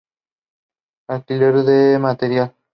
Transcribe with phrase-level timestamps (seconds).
[1.09, 2.55] Alquiler de material.